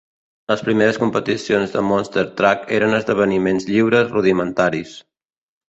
[0.51, 4.99] Les primeres competicions de Monster Truck eren esdeveniments lliures rudimentaris.